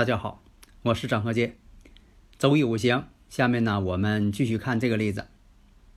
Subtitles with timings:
[0.00, 0.42] 大家好，
[0.80, 1.56] 我是张和杰。
[2.38, 5.26] 周易五行，下面呢，我们继续看这个例子：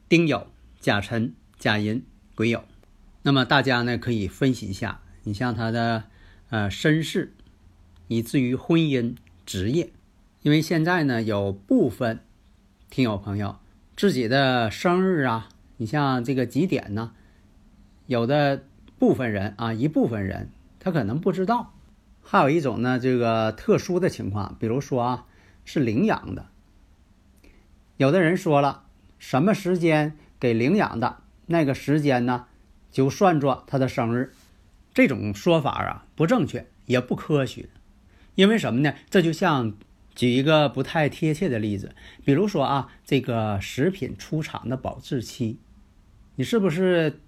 [0.09, 0.47] 丁酉、
[0.81, 2.03] 甲辰、甲寅、
[2.35, 2.63] 癸酉。
[3.21, 6.03] 那么大家呢可以分析一下，你像他的
[6.49, 7.31] 呃身世，
[8.09, 9.93] 以至于婚姻、职业。
[10.41, 12.19] 因为现在呢有部分
[12.89, 13.57] 听友朋友
[13.95, 17.13] 自己的生日啊，你像这个几点呢，
[18.07, 18.65] 有的
[18.99, 21.72] 部分人啊，一部分人他可能不知道。
[22.23, 25.25] 还有一种呢，这个特殊的情况，比如说啊，
[25.65, 26.47] 是领养的。
[27.97, 28.85] 有的人说了，
[29.19, 32.47] 什么时间给领养的，那个时间呢，
[32.91, 34.33] 就算作他的生日。
[34.93, 37.69] 这种说法啊，不正确，也不科学。
[38.35, 38.93] 因为什么呢？
[39.09, 39.73] 这就像
[40.15, 41.93] 举一个不太贴切的例子，
[42.23, 45.59] 比如说啊，这个食品出厂的保质期，
[46.35, 47.19] 你是不是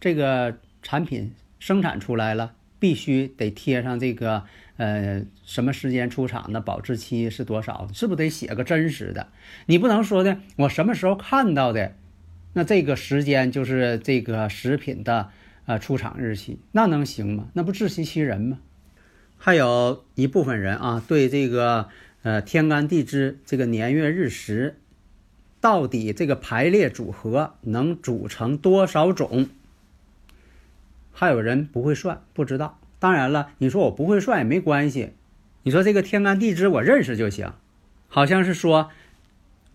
[0.00, 2.54] 这个产品生产出来了？
[2.82, 4.42] 必须得贴上这个，
[4.76, 7.88] 呃，什么时间出厂的，保质期是多少？
[7.94, 9.28] 是不是得写个真实的？
[9.66, 11.94] 你不能说的，我什么时候看到的，
[12.54, 15.30] 那这个时间就是这个食品的
[15.66, 17.46] 呃出厂日期，那能行吗？
[17.52, 18.58] 那不自欺欺人吗？
[19.38, 21.88] 还有一部分人啊，对这个
[22.24, 24.80] 呃天干地支这个年月日时，
[25.60, 29.48] 到底这个排列组合能组成多少种？
[31.12, 32.80] 还有人不会算，不知道。
[33.02, 35.14] 当然了，你说我不会算也没关系。
[35.64, 37.52] 你说这个天干地支我认识就行，
[38.06, 38.90] 好像是说，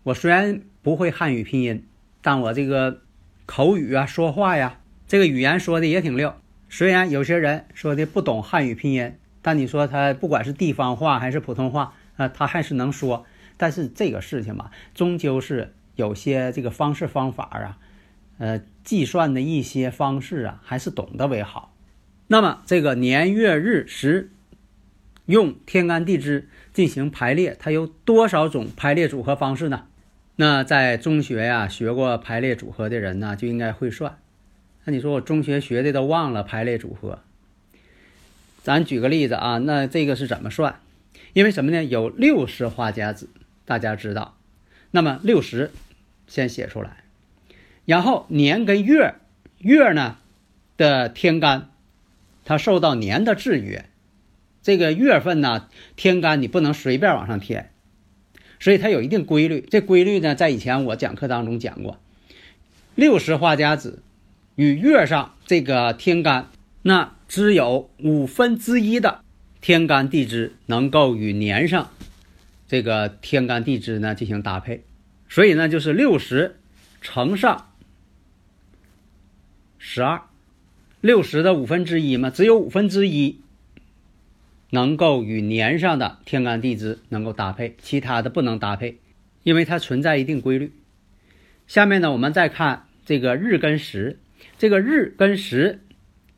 [0.03, 1.85] 我虽然不会汉语拼音，
[2.21, 3.01] 但我这个
[3.45, 4.79] 口语啊、说话呀，
[5.09, 6.33] 这个语言说的也挺溜。
[6.69, 13.25] 虽然有些人说的不懂汉语拼音，但你说他不管是地方话还是普通话啊，他还是能说。
[13.57, 17.77] 但是这个事情嘛，终究是有些这个方式方法啊。
[18.37, 21.73] 呃，计算的一些方式啊，还是懂得为好。
[22.27, 24.31] 那么，这个年月日时
[25.25, 29.87] 用天干地支进行排列，它有多少种排列组合方式呢？
[30.35, 34.19] 那在中学呀学过排列组合的人呢，就应该会算。
[34.83, 37.19] 那你说我中学学的都忘了排列组合？
[38.61, 40.79] 咱举个例子啊，那这个是怎么算？
[41.33, 41.83] 因为什么呢？
[41.83, 43.29] 有六十花甲子，
[43.65, 44.37] 大家知道。
[44.91, 45.71] 那么六十
[46.27, 47.03] 先写出来。
[47.85, 49.15] 然后年跟月，
[49.59, 50.17] 月呢
[50.75, 51.69] 的天干，
[52.47, 53.89] 它受到年的制约，
[54.63, 57.71] 这个月份呢天干你不能随便往上添，
[58.57, 59.59] 所以它有一定规律。
[59.69, 61.99] 这规律呢，在以前我讲课当中讲过，
[62.95, 64.01] 六十花甲子
[64.55, 66.47] 与月上这个天干，
[66.83, 69.19] 那只有五分之一的
[69.59, 71.91] 天干地支能够与年上
[72.65, 74.85] 这个天干地支呢进行搭配，
[75.27, 76.55] 所以呢就是六十
[77.01, 77.65] 乘上。
[79.77, 80.21] 十二，
[81.07, 83.39] 六十的五分之一嘛，只有五分之一
[84.71, 88.97] 能够与年上的天干地支能够搭配，其他的不能搭配，
[89.43, 90.73] 因为它存在一定规律。
[91.65, 94.19] 下面呢，我们再看这个日跟时，
[94.57, 95.79] 这个日跟时，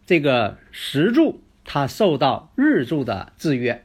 [0.05, 3.83] 这个时柱它受到日柱的制约，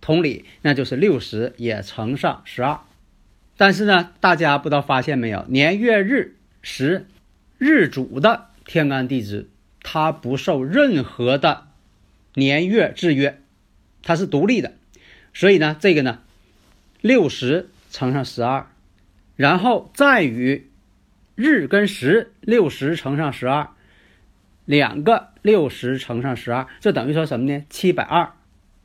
[0.00, 2.80] 同理，那就是六十也乘上十二。
[3.58, 7.04] 但是呢，大家不知道发现没有，年月日时
[7.58, 8.46] 日主的。
[8.64, 9.48] 天干地支，
[9.82, 11.66] 它不受任何的
[12.34, 13.40] 年月制约，
[14.02, 14.72] 它是独立的。
[15.34, 16.20] 所以呢，这个呢，
[17.00, 18.66] 六十乘上十二，
[19.34, 20.70] 然后再与
[21.34, 23.70] 日跟时六十乘上十二，
[24.64, 27.64] 两个六十乘上十二，这等于说什么呢？
[27.68, 28.32] 七百二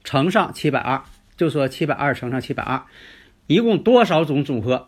[0.03, 1.03] 乘上七百二，
[1.38, 2.83] 就说七百二乘上七百二，
[3.45, 4.88] 一共多少种组合？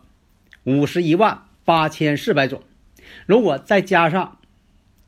[0.64, 2.62] 五十一万八千四百种。
[3.26, 4.38] 如果再加上。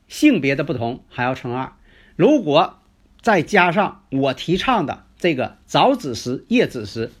[0.07, 1.73] 性别的不同还要乘二，
[2.15, 2.79] 如果
[3.21, 7.11] 再加上我提倡的这个早子时、夜子时，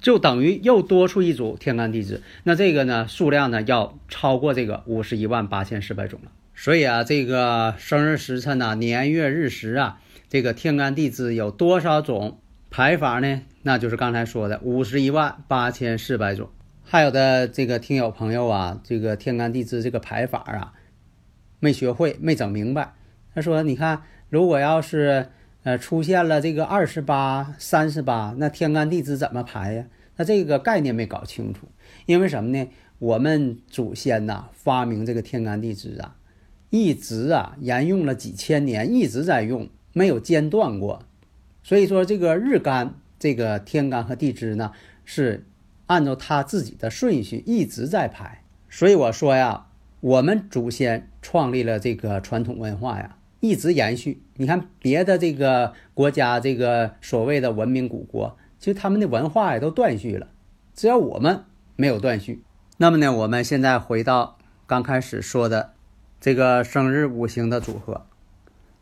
[0.00, 2.22] 就等于又多出一组天干地支。
[2.42, 6.32] 那这个呢，数量呢要超过这个五十一万八千四百种了。
[6.54, 12.40] 所以啊，这个生日时辰呐、年月日时啊，这个天干地支有多少种
[12.70, 13.42] 排法呢？
[13.62, 16.50] 那就是刚才说的五十一万八千四百种。
[16.82, 20.72] 还有的这个听友朋友啊，这个天干地支这个排法啊，
[21.62, 22.92] 没学会，没整明白。
[23.32, 25.28] 他说：“你看，如果要是
[25.62, 29.84] 呃出现了这个二十八、三十八，那天干地支怎么排呀？
[30.16, 31.68] 那这个概念没搞清楚。
[32.06, 32.68] 因为什么呢？
[32.98, 36.16] 我们祖先呐发明这个天干地支啊，
[36.70, 41.04] 一直啊沿用了几千年，一直在用，没有间断过。
[41.62, 44.72] 所以说，这个日干、这个天干和地支呢
[45.04, 45.46] 是。”
[45.86, 49.66] 按照他自己的顺序一直在排，所以我说呀，
[50.02, 54.20] 我们祖先创立了这个传统文化呀，一直延续。
[54.34, 60.26] 你看别的这个国家，这个所谓的文明古国，其实他们的文化呀都断续了，
[60.74, 61.44] 只要我们
[61.76, 62.42] 没有断续。
[62.78, 65.74] 那么呢，我们现在回到刚开始说的
[66.20, 68.04] 这个生日五行的组合。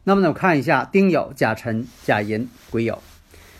[0.04, 2.96] 那么呢，我看一下丁酉、甲辰、甲寅、癸酉。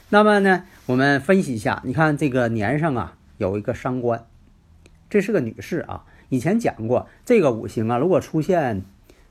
[0.09, 3.17] 那么呢，我们分析一下，你看这个年上啊。
[3.37, 4.27] 有一个伤官，
[5.09, 6.05] 这是个女士啊。
[6.31, 8.83] 以前讲过，这个五行啊，如果出现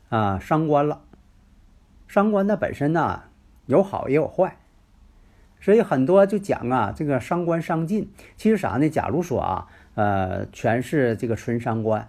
[0.10, 1.02] 啊伤官了，
[2.08, 3.24] 伤官它本身呢
[3.66, 4.58] 有好也有坏，
[5.60, 8.12] 所以很多就讲啊，这个伤官伤尽。
[8.38, 8.88] 其实啥呢？
[8.88, 12.08] 假如说啊，呃，全是这个纯伤官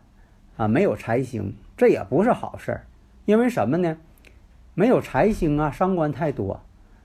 [0.58, 2.86] 啊，没有财星，这也不是好事儿。
[3.24, 3.96] 因为什么呢？
[4.74, 6.60] 没有财星啊，伤官太多，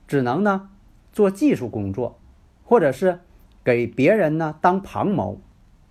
[0.08, 0.70] 只能呢
[1.14, 2.20] 做技术工作，
[2.66, 3.20] 或者是。
[3.64, 5.42] 给别人呢当旁谋，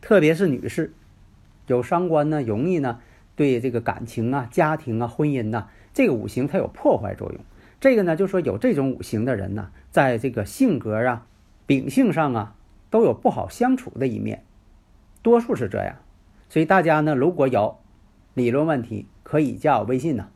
[0.01, 0.95] 特别是女士，
[1.67, 3.01] 有伤官呢，容易呢
[3.37, 7.41] 对这个感情啊、家庭啊、婚姻呐，这个五行它有破坏作用。
[7.81, 11.27] 这个呢，就说有这种五行的人呢，在这个性格啊、
[11.67, 12.55] 秉性上啊，
[12.91, 14.45] 都有不好相处的一面，
[15.23, 15.97] 多数是这样。
[16.49, 17.79] 所以大家呢，如果有
[18.35, 20.29] 理论问题，可以加我微信呢，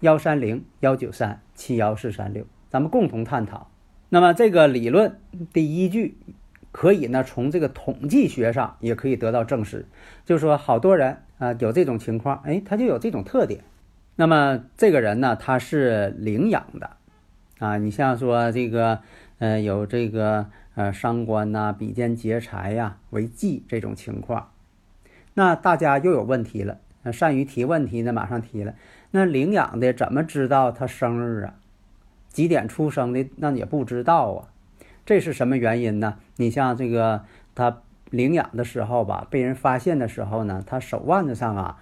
[0.00, 3.70] 幺三零幺九三七幺四三六，咱们共同探讨。
[4.08, 5.18] 那么这个理论
[5.52, 6.16] 第一句。
[6.72, 9.86] 可以呢，从这个统计学上也可以得到证实，
[10.24, 13.62] 就是说好多人啊有这种情况，哎，他就有这种特点。
[14.16, 16.90] 那么这个人呢，他是领养的，
[17.58, 19.00] 啊，你像说这个，
[19.38, 24.50] 呃，有这个呃伤官呐、比肩劫财呀为忌这种情况，
[25.34, 26.78] 那大家又有问题了。
[27.02, 28.74] 那善于提问题呢，马上提了。
[29.10, 31.54] 那领养的怎么知道他生日啊？
[32.28, 33.28] 几点出生的？
[33.36, 34.48] 那也不知道啊。
[35.04, 36.18] 这是什么原因呢？
[36.36, 41.78] 你像这个他领养的时候吧，被人发现的时候呢，他手腕子上啊，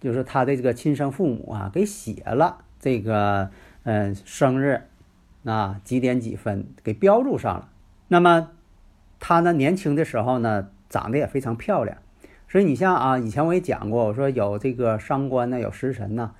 [0.00, 3.50] 就是他的这个亲生父母啊，给写了这个
[3.84, 4.82] 嗯生日
[5.44, 7.68] 啊几点几分给标注上了。
[8.08, 8.50] 那么
[9.18, 11.96] 他呢年轻的时候呢，长得也非常漂亮，
[12.48, 16.34] 所以你像啊，以前我也讲过，我说有这个伤官呢，有食神呢，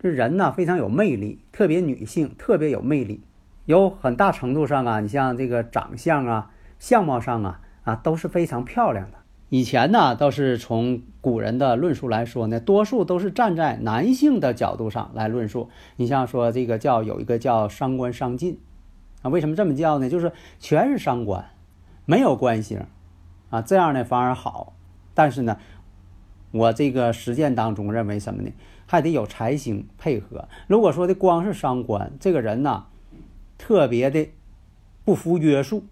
[0.00, 3.22] 这人呢非常有魅力，特别女性特别有魅力。
[3.66, 9.18] 有很大程度上啊，你像这个长相啊、相貌上啊啊都是非常漂亮的。
[9.48, 15.68] 以前呢，倒是从古人的论述来说呢，多数都是站在男性的角度上来论述。
[15.96, 18.60] 你像说这个叫有一个叫伤官伤尽
[19.22, 20.08] 啊，为什么这么叫呢？
[20.08, 20.30] 就是
[20.60, 21.46] 全是伤官，
[22.04, 22.86] 没有官星
[23.50, 24.74] 啊，这样呢反而好。
[25.12, 25.58] 但是呢，
[26.52, 28.50] 我这个实践当中认为什么呢？
[28.86, 30.48] 还得有财星配合。
[30.68, 32.86] 如果说的光是伤官，这个人呢。
[33.58, 34.28] 特别的
[35.04, 35.84] 不服约束，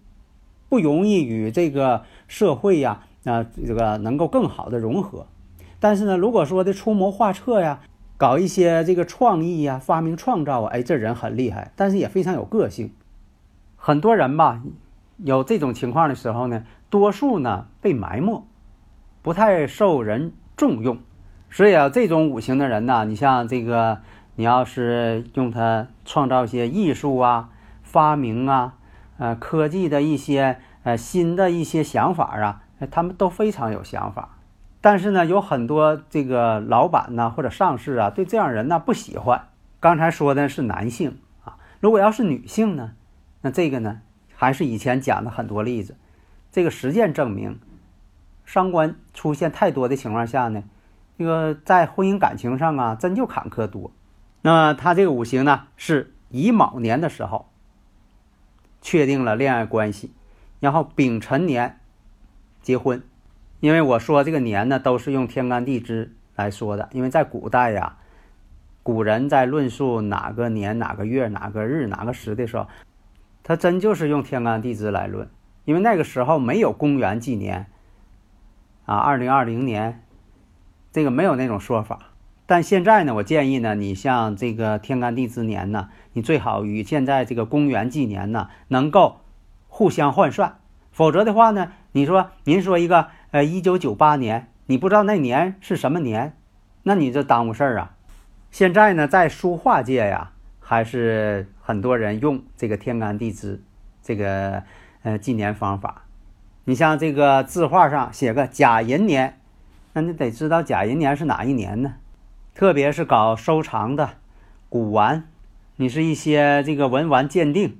[0.69, 5.27] 不容易与这个社会呀啊这个能够更好的融合。
[5.79, 7.81] 但是呢，如果说的出谋划策呀，
[8.17, 12.91] 搞一些这个创意呀、发明创造啊，哎，这人很厉害，但是也非常有个性。
[13.75, 14.63] 很多人吧，
[15.17, 18.43] 有这种情况的时候呢，多数呢被埋没，
[19.21, 20.97] 不太受人重用。
[21.51, 23.99] 所以啊，这种五行的人呢，你像这个，
[24.35, 27.49] 你要是用它创造一些艺术啊。
[27.95, 28.73] 发明啊，
[29.17, 32.61] 呃，科技的一些呃新的一些想法啊，
[32.91, 34.37] 他们都非常有想法。
[34.81, 39.47] 但是呢，有很多这个老板呢或者上司啊，对这样人呢不喜欢。
[39.79, 42.91] 刚才说的是男性啊，如果要是女性呢，
[43.39, 44.01] 那这个呢
[44.35, 45.95] 还是以前讲的很多例子。
[46.51, 47.61] 这个实践证明，
[48.43, 50.63] 伤官出现太多的情况下呢，
[51.17, 53.91] 这个在婚姻感情上啊，真就坎坷多。
[54.41, 57.47] 那他这个五行呢是乙卯年的时候。
[58.85, 60.13] 确定了恋爱关系，
[60.59, 61.79] 然后丙辰年
[62.61, 63.01] 结婚，
[63.59, 67.97] 因为我说这个年呢都是用天干地支来说的，因为在古代呀，
[68.83, 72.67] 古人在论述哪个年哪个月哪个日哪个时的时候，
[73.41, 75.27] 他真就是用天干地支来论，
[75.63, 77.65] 因为那个时候没有公元纪年
[78.85, 80.03] 啊，二零二零年，
[80.91, 82.11] 这个没有那种说法。
[82.47, 89.21] 但现在呢，我建议呢，你像这个天干地支年呢，你最好与现在这个公元纪年呢能够
[89.67, 90.59] 互相换算，
[90.91, 96.37] 否则的话呢，你说您说一个呃一九九八年，你不知道那年是什么年，
[96.83, 97.95] 那你这耽误事儿啊。
[98.51, 103.63] 现在呢，在书画界呀，还是很多人用这个天干地支
[104.03, 104.63] 这个
[105.01, 106.03] 呃纪年方法。
[106.65, 109.39] 你像这个字画上写个甲寅年，
[109.93, 111.95] 那你得知道甲寅年是哪一年呢？
[112.55, 114.11] 特别是搞收藏的
[114.69, 115.27] 古玩，
[115.75, 117.77] 你是一些这个文玩鉴定，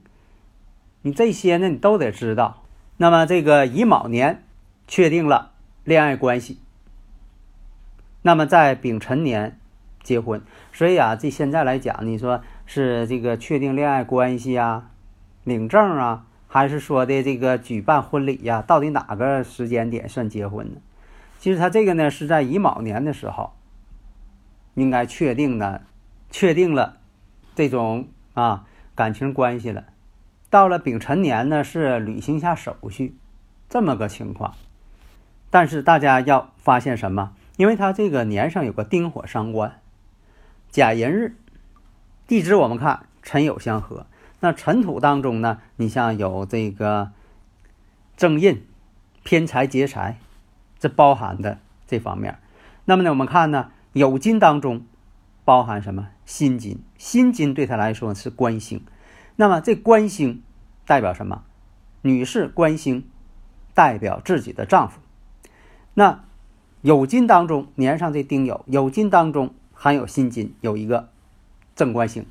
[1.02, 2.62] 你这些呢你都得知道。
[2.98, 4.44] 那么这个乙卯年
[4.86, 5.54] 确定了
[5.86, 6.60] 恋爱关系，
[8.22, 9.58] 那么在丙辰年
[10.04, 10.42] 结婚。
[10.74, 14.90] 所以啊，这现在来讲，你说是这个确定恋爱关系啊，
[15.46, 18.62] 领证啊，还是说的这个举办婚礼呀？
[18.62, 20.82] 到底哪个时间点算结婚呢？
[21.40, 23.54] 其实他这个呢是在乙卯年的时候，
[24.76, 25.82] 应该确定的，
[26.30, 26.98] 确定了
[27.56, 29.86] 这种啊感情关系了。
[30.50, 33.18] 到了丙辰年呢，是履行一下手续，
[33.68, 34.54] 这么个情况。
[35.50, 37.34] 但是大家要发现什么？
[37.58, 39.80] 因为他这个年上有个丁火伤官。
[40.70, 41.36] 甲寅日，
[42.28, 44.06] 地支我们看辰酉相合。
[44.42, 47.12] 那辰土当中呢，你像有这个
[48.18, 48.66] 正印、
[49.24, 50.20] 偏财劫财，
[50.78, 52.38] 这包含的这方面。
[52.84, 54.86] 那么呢，我们看呢，酉金当中
[55.44, 56.10] 包含什么？
[56.24, 56.84] 辛金。
[57.00, 58.86] 辛金对他来说是官星。
[59.38, 60.44] 那么这官星
[60.86, 61.44] 代表什么？
[62.04, 63.10] 女士官星
[63.74, 65.00] 代表自己的丈夫。
[65.96, 66.24] 那
[66.84, 69.56] 酉金当中年上这丁酉，酉金当中。
[69.78, 71.10] 含有辛金，有一个
[71.76, 72.26] 正官星，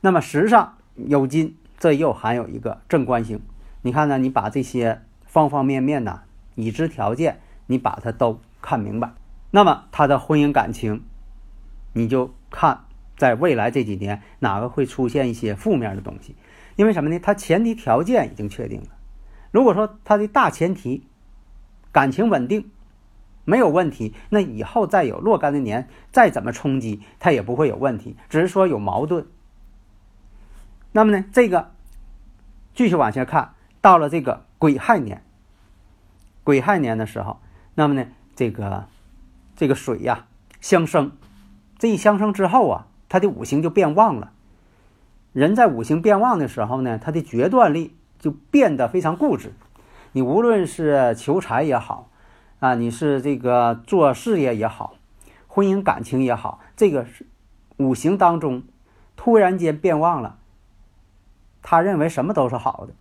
[0.00, 3.40] 那么时上酉金，这又含有一个正官星。
[3.82, 4.18] 你看呢？
[4.18, 6.22] 你把这些方方面面呢，
[6.56, 9.12] 已知条件，你把它都看明白，
[9.50, 11.04] 那么他的婚姻感情，
[11.92, 12.84] 你就看
[13.16, 16.36] 在未来这几年哪个会出现一些负面的东西。
[16.76, 17.18] 因为什么呢？
[17.18, 18.88] 他前提条件已经确定了。
[19.50, 21.06] 如果说他的大前提
[21.92, 22.70] 感情稳定。
[23.44, 29.26] 没有问题，那以后再有若干的年，再怎么冲击，他也不会有问题，只是说有矛盾。
[30.92, 31.70] 那么呢，这个
[32.74, 35.24] 继续往下看，到了这个癸亥年，
[36.44, 37.40] 癸亥年的时候，
[37.74, 38.86] 那么呢，这个
[39.58, 40.26] 这个水呀
[40.60, 41.10] 相生，
[41.78, 44.30] 这一相生之后啊，它的五行就变旺了。
[45.32, 49.52] 人在五行变旺的时候呢，他的决断力就变得非常固执。
[50.12, 52.08] 你无论是求财也好。
[52.60, 54.94] 啊，你是这个做事业也好，
[55.46, 57.24] 婚姻感情也好，这个是
[57.76, 58.64] 五行当中
[59.16, 60.38] 突然间变旺了。
[61.62, 62.94] 他认为什么都是好的，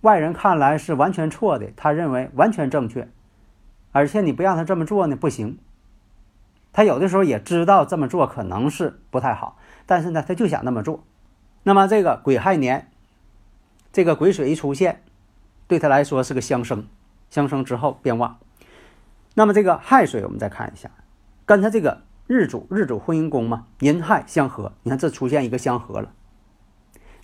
[0.00, 3.08] 外人看来是完全错的，他认为完全正确。
[3.94, 5.56] 而且你不让他这么做呢，不行。
[6.72, 11.04] 他有的时候也知道这么做可能是不太好，但是呢，他就想那么做。
[11.62, 12.90] 那么这个癸亥年，
[13.92, 15.00] 这个癸水一出现，
[15.68, 16.88] 对他来说是个相生。
[17.30, 18.38] 相生之后变旺，
[19.34, 20.90] 那么这个亥水我们再看一下，
[21.46, 26.12] 跟他这个日主日主婚姻宫嘛，寅亥相合，你看这出现一个相合了。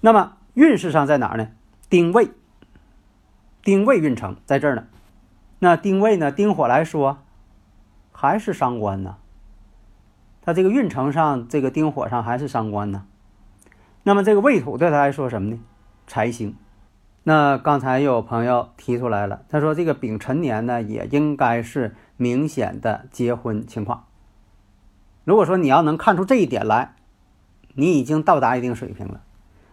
[0.00, 1.48] 那么运势上在哪儿呢？
[1.88, 2.30] 丁未，
[3.62, 4.86] 丁未运程在这儿呢。
[5.60, 6.32] 那丁未呢？
[6.32, 7.18] 丁火来说
[8.12, 9.16] 还是伤官呢？
[10.42, 13.04] 他这个运程上这个丁火上还是伤官呢？
[14.02, 15.60] 那么这个未土对他来说什么呢？
[16.06, 16.56] 财星。
[17.24, 24.06] 那刚才有朋友提出来了，他说这个丙辰年呢，也应该是明显的结婚情况。
[25.24, 26.94] 如果说你要能看出这一点来，
[27.74, 29.20] 你已经到达一定水平了。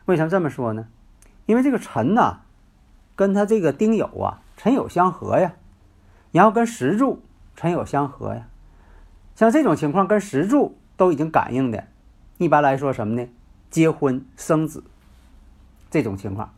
[0.04, 0.90] 为什么这么说呢？
[1.46, 2.42] 因为这个辰呢，
[3.16, 5.54] 跟他这个丁酉啊，辰酉相合呀，
[6.32, 7.24] 你要跟石柱
[7.56, 8.48] 辰酉相合呀，
[9.36, 11.88] 像这种情况跟石柱都已经感应的，
[12.38, 13.28] 一般来说什么呢？
[13.70, 14.84] 结婚生子
[15.90, 16.54] 这种情况。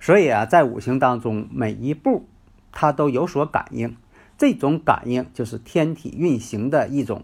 [0.00, 2.26] 所以啊，在五行当中，每一步
[2.72, 3.96] 它都有所感应，
[4.36, 7.22] 这种感应就是天体运行的一种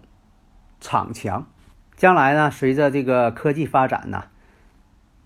[0.79, 1.45] 场强。
[1.97, 4.25] 将来呢，随着这个科技发展呢，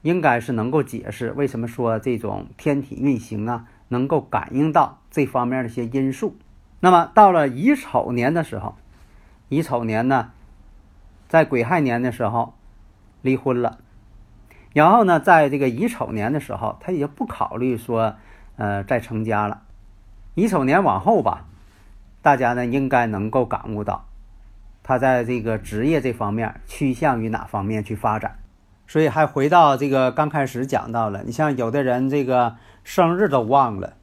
[0.01, 6.36] 应该是能够解释为什么说这种天体运行啊，能够感应到这方面的一些因素。
[6.84, 8.75] 那么到了乙丑年的时候，
[9.48, 10.32] 乙丑年呢，
[11.30, 12.56] 在癸亥年的时候
[13.22, 13.78] 离婚了。
[14.74, 18.16] 然后呢，在这个乙丑年的时候，他也不考虑说，
[18.58, 19.62] 呃，再成家了。
[20.36, 21.46] 乙丑年往后吧，
[22.22, 24.04] 大家呢应该能够感悟到，
[24.84, 28.40] 他在这个职业这方面趋向于哪方面去发展。
[28.88, 33.94] 所以还回到这个刚开始讲到了，你像有的人这个生日都忘了，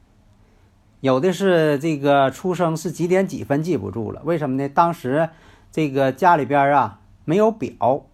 [1.01, 4.21] 有的是这个出生是几点几分记不住了。
[4.23, 4.69] 为什么呢？
[4.69, 5.29] 当时
[5.71, 8.05] 这个家里边啊没有表。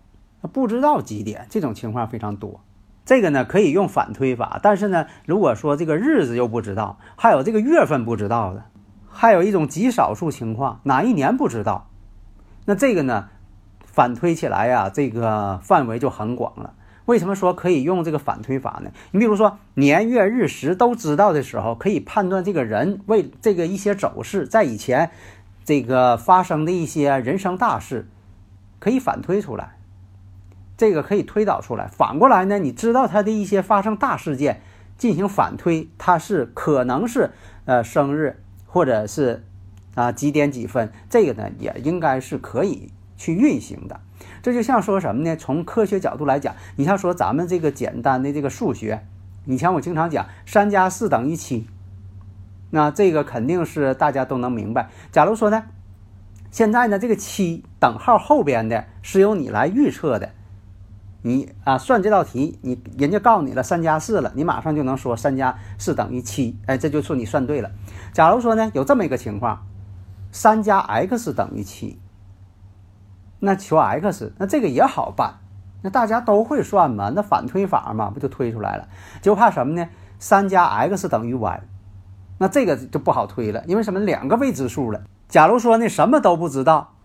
[0.54, 2.62] 不知道几点，这种情况非常多。
[3.04, 8.64] 这个呢可以用反推法，但是呢，如果说这个日子又不知道，还有这个月份不知道的，
[9.10, 11.90] 还有一种极少数情况，哪一年不知道，
[12.66, 13.28] 那这个呢，
[13.84, 16.74] 反推起来呀，这个范围就很广了。
[17.08, 18.92] 为什么说可以用这个反推法呢？
[19.12, 25.10] 你比如说年月日时都知道的时候，可以判断这个人为这个一些走势，在以前
[25.64, 28.10] 这个发生的一些人生大事，
[28.80, 29.78] 可以反推出来，
[30.76, 31.88] 这个可以推导出来。
[31.88, 34.62] 反过来呢，你知道他的一些发生大事件，
[34.98, 37.32] 进行反推，他是可能是
[37.64, 39.46] 呃生日或者是
[39.96, 44.02] 啊几点几分，这个呢也应该是可以去运行的。
[44.42, 45.36] 这就像说什么呢？
[45.36, 49.06] 从科学角度来讲，你像说咱们这个简单的这个数学，
[49.46, 51.68] 以前我经常讲三加四等于七，
[52.70, 54.90] 那这个肯定是大家都能明白。
[55.12, 55.64] 假如说呢，
[56.52, 60.32] 现在呢这个七等号后边的是由你来预测的，
[61.22, 67.72] 你啊算这道题，你人家告诉你了三加四了，你马上就能说三加四等于七，哎，这就说你算对了。
[68.14, 69.66] 假如说呢有这么一个情况，
[70.32, 72.00] 三加 x 等于七。
[73.40, 75.40] 那求 x，那这个也好办，
[75.84, 78.88] 那大家都会算嘛，那反推法嘛，不就推出来了？
[79.22, 79.88] 就怕什么呢？
[80.20, 81.62] 三加 x 等于 y，
[82.40, 84.00] 那这个就不好推了，因为什么？
[84.00, 85.04] 两个未知数了。
[85.28, 86.96] 假如说呢，什么都不知道，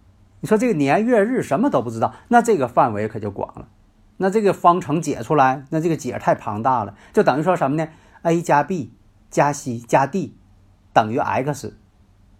[0.40, 3.68] 你说这个年月日什么都不知道，那这个范围可就广了。
[4.16, 7.88] 那这个方程解出来，那这个解太庞大了，就等于说什么呢
[8.22, 8.92] ？a 加 b
[9.30, 10.36] 加 c 加 d
[10.92, 11.76] 等于 x，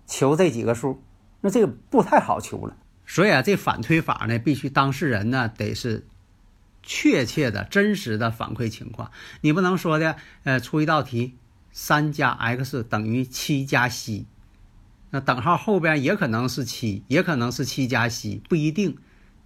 [0.07, 1.03] 求这几个数，
[1.41, 2.77] 那这个不太好求了。
[3.07, 6.07] 所以啊，这反推法呢，必须当事人呢得是
[6.83, 9.11] 确切的、真实的反馈情况。
[9.41, 11.37] 你不能说的，呃，出一道题，
[11.73, 14.27] 三加 x 等于七加 c，
[15.11, 18.97] 那等号后边也可能是七，也可能是七加 c，不一定。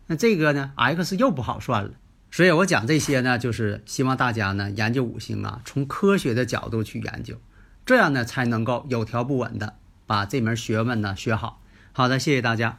[0.07, 1.91] 那这个呢，x 又不好算了。
[2.31, 7.41] 所以我讲这些呢，就是希望大家呢研究五行啊，从科学的角度去研究，
[7.85, 9.75] 这样呢才能够有条不紊的
[10.07, 11.61] 把这门学问呢学好。
[11.93, 12.79] 好的，谢谢大家。